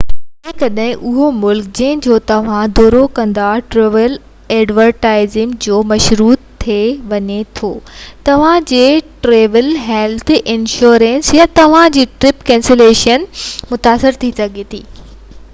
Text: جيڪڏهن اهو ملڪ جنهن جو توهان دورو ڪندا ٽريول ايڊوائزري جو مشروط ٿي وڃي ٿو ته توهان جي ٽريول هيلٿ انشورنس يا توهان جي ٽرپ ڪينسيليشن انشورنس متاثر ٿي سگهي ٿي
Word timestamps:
جيڪڏهن 0.45 0.79
اهو 1.09 1.25
ملڪ 1.39 1.65
جنهن 1.79 1.99
جو 2.05 2.15
توهان 2.31 2.71
دورو 2.79 3.01
ڪندا 3.19 3.49
ٽريول 3.75 4.15
ايڊوائزري 4.55 5.43
جو 5.67 5.77
مشروط 5.93 6.49
ٿي 6.65 6.79
وڃي 7.13 7.37
ٿو 7.61 7.71
ته 7.91 8.01
توهان 8.31 8.67
جي 8.73 8.83
ٽريول 9.27 9.71
هيلٿ 9.91 10.35
انشورنس 10.57 11.33
يا 11.41 11.49
توهان 11.61 11.95
جي 12.01 12.09
ٽرپ 12.25 12.43
ڪينسيليشن 12.51 13.17
انشورنس 13.31 13.73
متاثر 13.77 14.21
ٿي 14.25 14.33
سگهي 14.43 14.69
ٿي 14.77 14.83